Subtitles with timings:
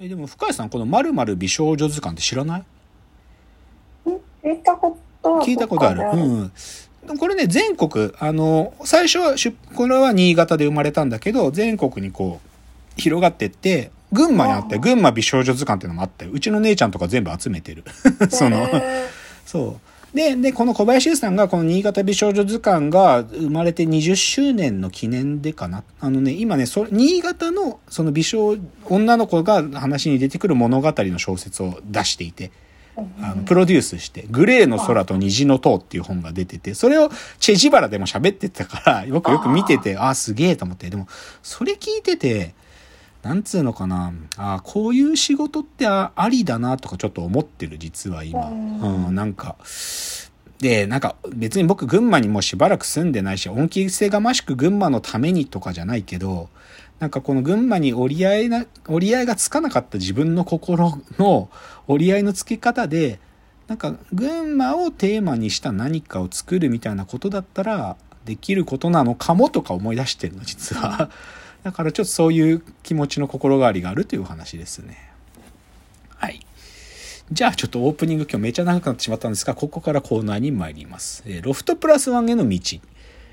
[0.00, 2.64] えでも深谷さんこの「まる美少女図鑑」って知らない？
[4.42, 6.02] 聞いたこと聞いたことある。
[6.20, 6.52] うん。
[7.18, 17.84] これね、全国、あの、最初は出、これは新潟で生まれたんだけど、全国にこう、広がってって、群馬にあって、群馬美少女図鑑っていうのもあって、うちの姉ちゃんとか全部集めてる。
[18.30, 19.06] その、へ
[19.44, 19.80] そう。
[20.14, 25.82] で、で、この小林優さんが、この新潟美少女図鑑が生まれて20周年の記念でかな。
[26.00, 40.88] あのね、今ね、そ新潟の、その美少、女の子が話に出てくる物語の小説を出していて、ーあの、プロデュースして、グレーの空と虹の塔っていう本が出てて、それをチェジバラでも喋ってたから、よくよく見てて、ああ、すげえと思って。
[40.90, 41.08] でも、
[41.42, 42.54] それ聞いてて、
[43.24, 48.48] なんつうのかな、ああ、こういう仕事ってあありだなとかちょっと思ってる、実は今。
[48.48, 49.56] うんうん、なんか、
[50.58, 56.50] で、なんか別に僕群馬にもうしばらく住んでないし、恩着せがましく群馬のためにとかじゃないけど、
[57.00, 61.48] なんかこの群馬に折り合いな、折り合いがつかなかった自分の心の
[61.86, 63.20] 折り合いのつけ方で、
[63.68, 71.08] なんか群馬をテーマにした何かを作るみたいなことだったらできることなのかもとか思い出してるの、実は。
[71.64, 75.10] だからちょっとそういう気持ちの心変わりがあるというお話ですね。
[76.14, 76.40] はい。
[77.32, 81.24] じゃあちょっとオープニング今日めちゃ長くなってしまったんですが、ここからコーナーに参ります。
[81.26, 82.58] えロフトプラスワンへの道。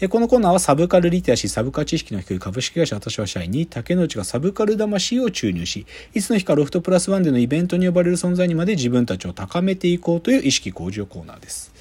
[0.00, 11.72] えこのコーナーはサブカルリテラシー、サブカ知識の低い株式会社私は社員に竹之内がサブカル魂を注入し、いつの日かロフトプラスワンでのイベントに呼ばれる存在にまで自分たちを高めていこうという意識向上コーナーです。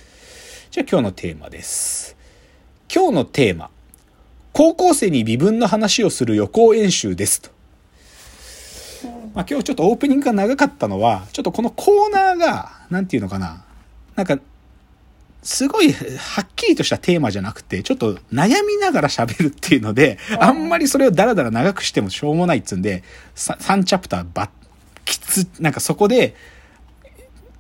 [0.72, 2.18] じゃあ今日のテーマです。
[2.94, 3.70] 今日のテーマ。
[4.54, 7.50] 高校生に微分の話をする予行演習ですと。
[9.34, 13.66] まあ、今日ちょっとオープニングが長かったのは、ちょっとこのコーナーが、なんていうのかな。
[14.16, 14.38] なんか、
[15.42, 24.50] すごいはっきりとしたテーマじゃなくて、ちょっと悩みながら喋るっていうので、あんまりそれをダラダラ長くしてもしょうもないっつうんで、さ3チャプターばっ、
[25.04, 26.36] きつ、なんかそこで、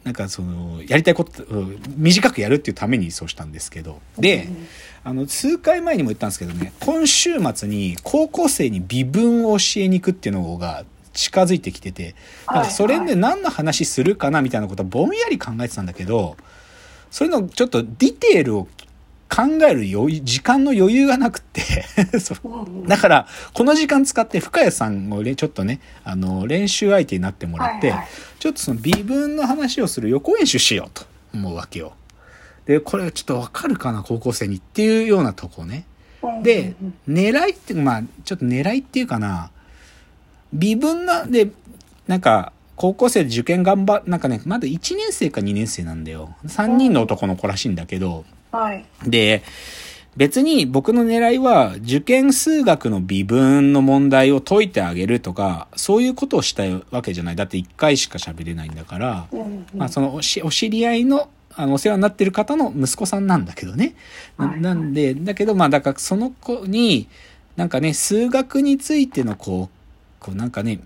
[0.03, 3.99] なんかその、やりたいこと、うん短くやるっていうためにそうしたんですけど。
[4.17, 4.47] で、
[5.03, 12.15] あの、数回前にも言ったんですけどね、今週末に高校生に微分を教えに行くっていうのが近づいてきてて、
[12.47, 16.37] なんかそれで何の話するかなみたいなことはぼんやり考えてたんだけど、
[17.11, 18.67] そういうのちょっとディテールを
[19.33, 21.85] 考える余裕時間の余裕がなくって
[22.87, 28.07] だから、この時間使って深谷さんをねちょっとね、あの、練習相手になってもらって、はいはい。
[28.39, 31.93] ちょっとその微分の話をする予行演習しようと思うわけよ。
[32.65, 35.85] で、これちょっとわかるかな、高校生にっていうようなとこね。
[36.41, 36.75] で、
[37.07, 39.51] 狙いっていうか、まあ、ちょっと狙いっていうかな、
[40.53, 41.51] 微分な、で、
[42.07, 46.35] なんか、高校生で受験頑張、なんかね、まだ1年生か2年生なんだよ。
[46.45, 48.85] 3人の男の子らしいんだけど、はい。
[49.05, 49.43] で、
[50.15, 57.35] 別に僕の狙いは受験数学の微分の問題を解いてあげるとか、そういうことをしたいわけじゃない。
[57.35, 63.95] だって1回しか喋れないんだから、うんまあそのおしお知り合いの、あの、お世話になってる方の息子さんなんだけどね。
[64.37, 67.07] なんで、だけどまあだからその子に、
[67.55, 70.79] なんかね、数学についてのこう、こうなんかね、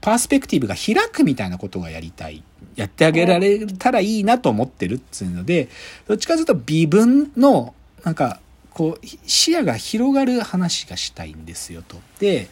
[0.00, 2.44] パースペクティブが開くみたいなことがやりたい。
[2.76, 5.68] やってあげられたらいいなと思ってるっつうので、
[6.06, 11.96] どっちかというと微分の、なんか、こう、視野が広がる話がしたいんですよと。
[12.20, 12.48] で、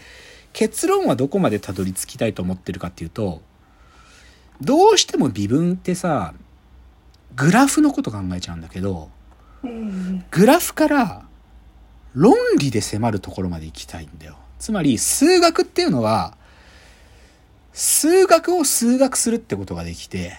[0.54, 3.42] 結論はどこまでたどり着きたいと思ってるかっていうと、
[4.64, 6.34] どうしても微分ってさ、
[7.36, 9.10] グラフのこと考えちゃうんだけど、
[10.30, 11.26] グラフから
[12.14, 14.36] 論理で迫るところまで行きたいんだよ。
[14.58, 16.36] つまり、数学っていうのは、
[17.72, 20.38] 数学を数学するってことができて、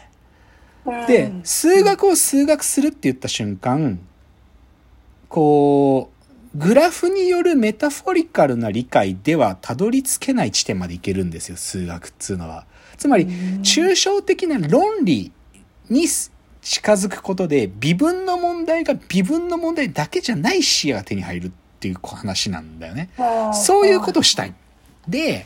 [1.07, 3.99] で、数学を数学するって言った瞬間、
[5.27, 6.11] こ
[6.55, 12.65] う、グラフによるメタフォリカルな理解ではたどり着けない地点までいけるんですよ、数学っつうのは。
[12.97, 13.25] つまり、
[13.61, 15.31] 抽象的な論理
[15.89, 23.09] に近づくことで、微分の問題が微分の問題だけじゃない視野が手に入るっていう話なんだよね。
[23.53, 24.53] そういうことをしたい。
[25.07, 25.45] で、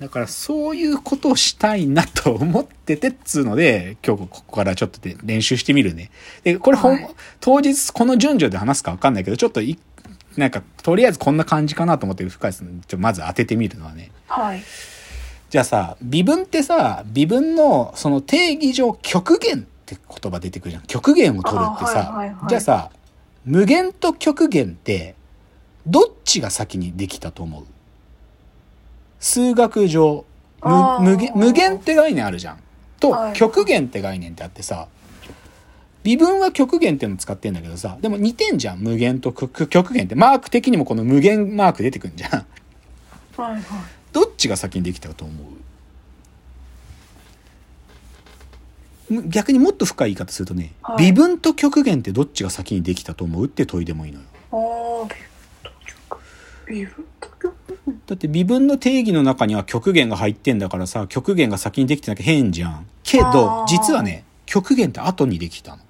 [0.00, 6.10] だからそういうことをしたいなと思っててっつうので、今日ここからちょっとで練習してみるね。
[6.42, 7.08] で、これはい
[7.40, 9.78] 当日この順序で話すかわかんないけど、ちょっとい、
[10.36, 14.10] なんか、とりあえずこんな感じかなと思って深井さん、ちょっとまず当ててみるのはね。
[14.26, 14.62] はい。
[15.54, 20.82] じゃあさ、微分ってさ、微分のその定義上極限って言葉出てくるじゃん。
[20.82, 22.90] 極限を取るってあさ、はいはいはいじゃあさ、
[23.44, 25.14] 無限と極限って、
[25.86, 27.64] どっちが先にできたと思う？
[29.20, 30.24] 数学上、
[30.60, 32.58] 無無限無限って概念あるじゃん。
[32.98, 34.88] とはい、極限って概念ってあってさ、
[36.02, 38.80] 微分は極限っていうの使ってんだけどさ、でも似てんじゃん。
[38.80, 40.16] 無限と極極限って。
[40.16, 42.30] マーク的にもこの無限マーク出てくんじゃん。
[42.30, 43.62] はいはい。
[44.14, 45.34] どっちが先にできたと思
[49.10, 49.12] う？
[49.12, 54.26] む逆にもっと深い言い方するとね、はい微分と極限ってどっちが先にできたと思うって問いでもいいのよ。
[58.06, 62.86] だって微分の定義の中には極限が入ってんだからさ、極限が先にできてなきゃ変じゃん。
[63.02, 65.82] けど実はね、極限って後にできたの。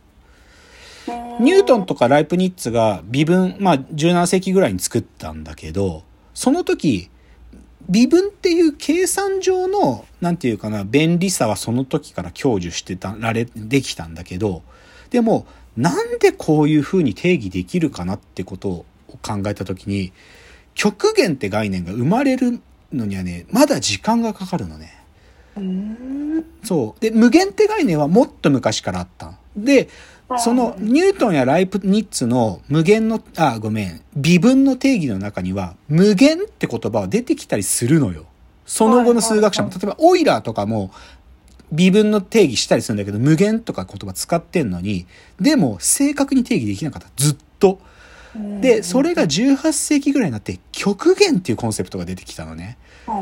[1.38, 6.02] ニニュートンとかライプニッツが微分、まあ17世紀ぐらいに作ったんだけど、
[6.34, 7.10] その時、
[7.88, 14.62] 微分っていう計算上の、なんていうかな、便利さはその時から享受してた、られ、できたんだけど、
[15.10, 15.46] でも、
[15.76, 18.86] なんでこういう風に定義できるかなってことを
[19.22, 20.12] 考えた時に、
[20.74, 22.60] 極限って概念が生まれる
[22.92, 25.04] のにはね、まだ時間がかかるのね。
[26.64, 27.00] そう。
[27.00, 29.38] で、無限って概念はもっと昔からあった。
[29.56, 29.88] で、
[30.38, 38.26] そのニュートンやライプニッツの無限の、あ、ごめん、微分の定義の中には無限って言葉は出てきたりするのよ。
[38.64, 40.90] その後の数学者も、はい例えばオイラーとかも
[41.72, 45.06] 微分の定義したりするんだけど、無限とか言葉使ってんのに、
[45.40, 47.08] でも正確に定義できなかった。
[47.16, 47.80] ずっと。
[48.60, 52.78] で、それが18世紀ぐらいになって極限っていうコンセプトが出てきたのね。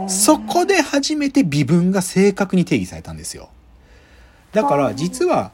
[0.09, 3.49] そこで初めて微分が正確に定義されたんですよ。
[4.53, 5.53] だから実は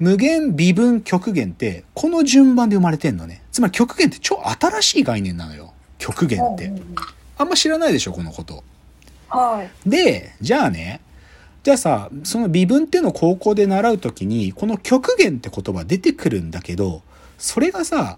[0.00, 3.42] 無限微分極限ってこの順番で生まれてんのね。
[3.52, 5.74] つまり極限って超新しい概念なのよ。
[5.98, 6.72] 極限って。
[7.36, 8.64] あんま知らないでしょ、このこと。
[9.28, 9.88] はい。
[9.88, 11.00] で、じゃあね、
[11.62, 17.02] じゃあさ、その微分っていうのを高校で習うときに、この極限って言葉出てくるんだけど、
[17.36, 18.16] それがさ、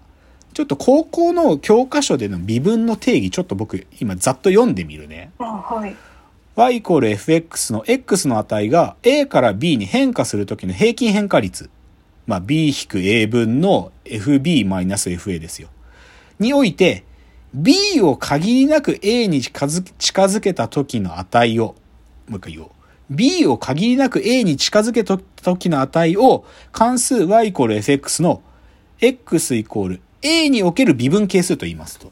[0.53, 5.31] ちょっと高校の教科書での微分の定義、ちょっと僕今ざっと読んでみるね。
[5.39, 5.95] あはい。
[6.55, 11.71] Y イコール fx の x の値が a から b に変化するときの平均変化率。
[12.27, 15.69] まあ b 引く a 分の fb マイナス fa ですよ。
[16.37, 17.05] において、
[17.55, 21.75] b を限りなく a に近づ近づけた時の値を、
[22.27, 22.69] もう一回言おう。
[23.09, 28.43] b を限りなく a に近づけた時の値を関数 y イコール fx の
[29.01, 32.11] x イコール a における微分係数と言いますと。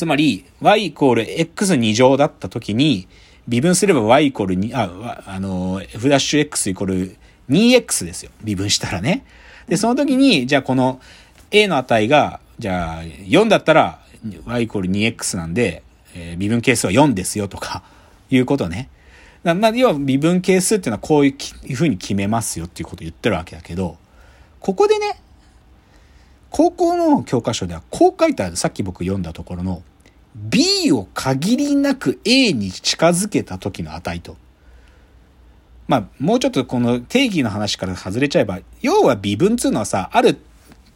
[0.00, 3.06] つまり、y イコール x2 乗だった時に、
[3.48, 7.16] 微分すれば y イコール2、あ、あの、f ダッシュ x イコール
[7.50, 8.30] 2x ですよ。
[8.42, 9.26] 微分したらね。
[9.68, 11.02] で、その時に、じゃあこの
[11.50, 14.00] a の値が、じゃあ4だったら
[14.46, 15.82] y イコール 2x なんで、
[16.14, 17.82] えー微分係数は4ですよとか、
[18.30, 18.88] いうことね。
[19.44, 23.98] なまあ、要は微分係数っていうのはこういうきいうふうに決めますよっていうことを言ってるわけだけど、
[24.60, 25.20] ここでね、
[26.48, 28.56] 高校の教科書ではこう書いてある。
[28.56, 29.82] さっき僕読んだところの
[30.48, 34.36] B を限りなく A に近づけた時の値と。
[35.86, 40.38] まあ、もうちょっとこの定義の話から外れちゃえば、要は微分っていうのはさ、ある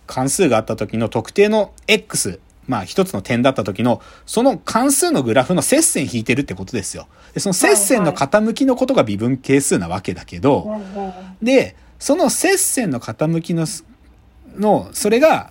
[0.06, 7.06] 関数があった時の特定の X、まあ一つの点だった時の、その関数のグラフの接線引いてるってことですよ。
[7.34, 10.80] で、その接線の傾きのことが微分係数なわけだけど、
[11.42, 13.84] で、その接線の傾きのす、
[14.56, 15.50] の、それが、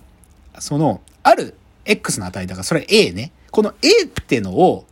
[0.58, 3.30] その、ある X の値だから、それ A ね。
[3.54, 4.84] この A ってのを、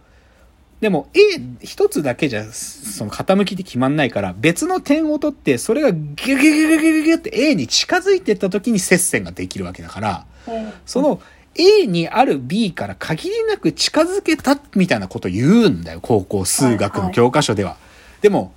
[0.81, 1.21] でも A
[1.65, 10.73] 一つだけじゃ、その傾きって決まんないから、別の点を取って、それがギュギュギュギュギュギュって A に近づいてった時に接線ができるわけだから、うん。
[10.87, 11.21] その
[11.57, 17.77] A にある B から限りなく近づけたみたいなこと言うんだよ、高校数学の教科書では。
[18.21, 18.53] でも、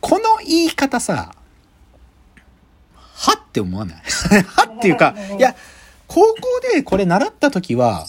[0.00, 1.32] この言い方さ、
[2.94, 3.96] はって思わない？
[4.46, 5.54] はっていうか、いや、
[6.08, 6.34] 高校
[6.74, 8.06] でこれ習った時は、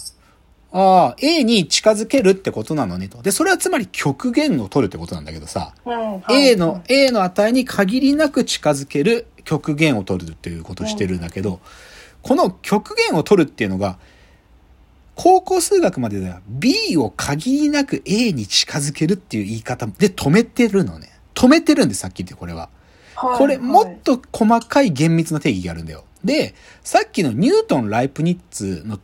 [0.71, 3.21] ああ、A に近づけるってことなのねと。
[3.21, 11.59] で、それはつまり極限を取るってことなんだけどさ、うん A の、A の値に限りなく近づける極限を取るっていうことをしてるんだけど、
[12.21, 13.97] この極限を取るっていうのが、
[15.15, 21.09] 高校数学まででは B を限りなく A に近づけるっていう言い方で止めてるのね。
[21.33, 22.69] 止めてるんです、さっき言ってこれは。
[23.15, 26.05] はいこれ、もはいっと細かい厳密な定義があるんだよ。
[26.23, 28.97] で、さっきのニュートン・ライプニッツの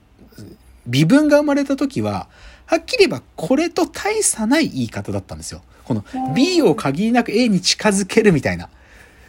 [0.87, 2.27] 微分が生まれた時は、
[2.65, 5.61] はっきり言えばこれと大差ない言い方だったんですよ。
[5.83, 8.69] この B を限りなく A に近づけるみたいな。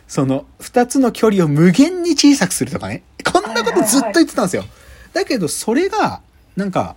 [0.08, 3.02] その二つの距離を無限に小さくするとかね。
[3.30, 4.64] こんなことずっと言ってたんですよ。
[5.12, 6.20] だけどそれが、
[6.56, 6.96] なんか、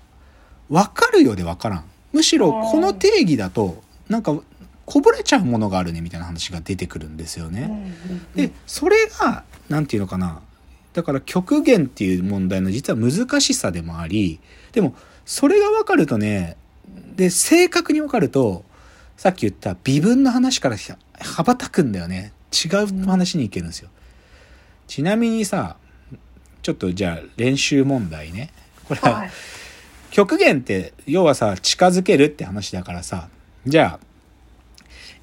[0.69, 1.83] わかるようでわからん。
[2.13, 4.39] むしろこの定義だと、なんか、
[4.85, 7.93] こぼれちゃうものがあるねみたいな話が出てくるんですよね。
[8.35, 10.41] で、それが、なんていうのかな。
[10.93, 14.39] だから極限っていう問題の実は難しさでもあり、
[14.71, 16.57] でも、それが分かるとね、
[17.15, 18.63] で、正確に分かると、
[19.17, 22.33] さっき言った微分の話からひ羽ばたくんだよね。
[22.53, 23.89] 違う話に行けるんですよ。
[24.87, 25.77] ちなみにさ、
[26.61, 28.51] ちょっとじゃあ練習問題ね。
[28.85, 29.31] これは、はい
[30.11, 33.29] 極限って、要はさ、近づけるって話だからさ、
[33.65, 34.05] じゃあ、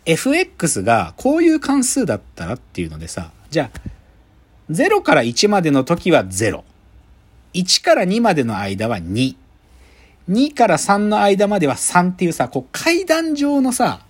[0.04, 3.80] fx がこういう関数だったらっていうのでさ、じゃあ、
[4.70, 6.62] 0から1までの時は0。
[7.54, 9.36] 1から2までの間は2。
[10.28, 14.00] 2から3の間までは3っていうさ、こう階段状のさ、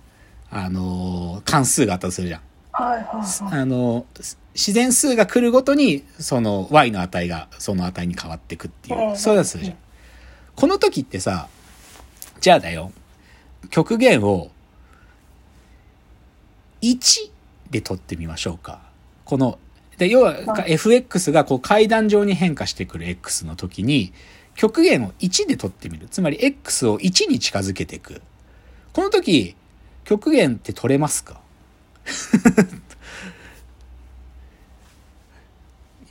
[0.49, 2.41] あのー関数があったとするじゃん。
[2.71, 3.59] はいはいはい。
[3.61, 4.05] あの、
[4.53, 9.77] 自然数が来るごとに、その y の値がその値に変わっていくっていうう、んそういうやつするじゃん。
[10.55, 11.47] この時ってさ、
[12.41, 12.91] じゃあだよ、
[13.69, 14.49] 極限を
[16.81, 17.31] 1
[17.69, 18.81] で取ってみましょうか。
[19.25, 19.59] この、
[19.97, 24.13] で要ははい fx がこう階段状に変化してくる x の時に、
[24.55, 26.07] 極限を1で取ってみる。
[26.09, 28.21] つまり x を1に近づけていく。
[28.93, 29.55] この時、
[30.03, 31.39] 極限って取れますか？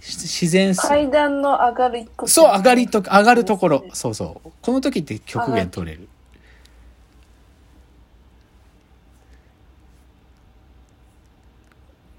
[0.01, 0.87] 自然数。
[0.87, 2.29] 階段の上がる一個。
[2.29, 3.85] そう、上がりと、上がるところ。
[3.93, 4.51] そうそう。
[4.63, 6.09] この時って極限取れる。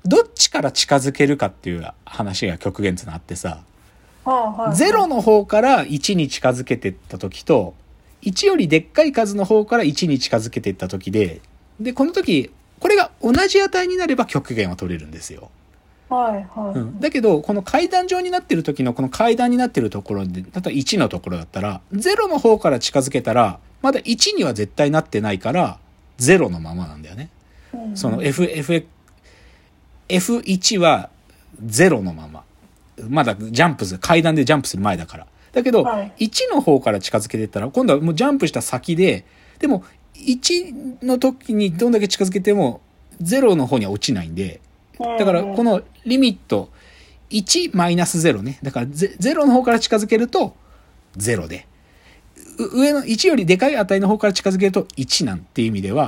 [0.07, 3.59] どっちから近づけるかっていう話が極限ってのあってさ、
[4.23, 4.77] はいはいはい。
[4.77, 7.73] 0の方から1に近づけてった時と、
[8.21, 11.41] 1よりでっかい数の方から1に近づけていった時で、
[11.79, 15.49] で、この時、これが同じ値になれば極限は取れるんですよ。
[16.09, 16.79] はいはい。
[16.79, 25.79] うん、だけど、この階段状になってる時のこの階段になってるところで、例えば1のところだったら、0の方から近づけたら、まだ1には絶対なってないから、
[26.19, 27.29] 0のままなんだよね。
[27.73, 28.85] うんその F、F、
[30.09, 31.09] F1 は
[31.63, 32.43] 0のまま。
[33.09, 35.27] まだジャンプする、階段でジャンプする前だから。
[35.53, 39.25] だけど、はい1の方から近づけてったら、今度はもうジャンプした先で、
[39.59, 39.83] でも、
[40.15, 42.81] 1の時にどんだけ近づけても、
[43.21, 44.61] 0の方には落ちないんで、
[44.99, 46.69] だから、このリミット、
[47.29, 48.59] 1マイナス0ね。
[48.63, 50.55] だから、ゼ0の方から近づけると、
[51.17, 51.67] 0で。
[52.57, 56.05] う上の1よりでかい値の方から近づけると1なんていう意味では、